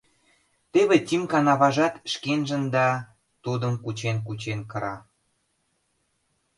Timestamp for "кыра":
4.71-4.95